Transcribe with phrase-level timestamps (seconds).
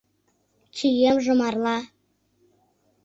[0.75, 1.77] Чиемже марла.